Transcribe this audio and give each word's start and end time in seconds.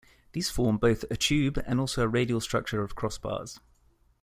These 0.31 0.49
form 0.49 0.79
both 0.79 1.05
a 1.11 1.15
tube 1.15 1.59
and 1.67 1.79
also 1.79 2.01
a 2.01 2.07
radial 2.07 2.41
structure 2.41 2.81
of 2.81 2.95
cross 2.95 3.19
bars. 3.19 3.59